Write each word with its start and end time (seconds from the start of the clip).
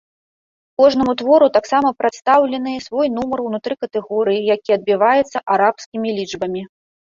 Кожнаму 0.81 1.13
твору 1.19 1.47
таксама 1.57 1.89
прадстаўлены 1.99 2.73
свой 2.87 3.07
нумар 3.19 3.45
ўнутры 3.49 3.79
катэгорыі, 3.87 4.41
які 4.55 4.69
адбіваецца 4.79 5.37
арабскімі 5.53 6.19
лічбамі. 6.19 6.69